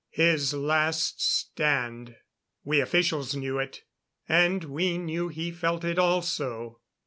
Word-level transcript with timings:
His 0.09 0.51
last 0.55 1.21
stand. 1.21 2.15
We 2.63 2.79
officials 2.81 3.35
knew 3.35 3.59
it. 3.59 3.83
And 4.27 4.63
we 4.63 4.97
knew 4.97 5.27
he 5.27 5.51
felt 5.51 5.83
it 5.83 5.99
also. 5.99 6.79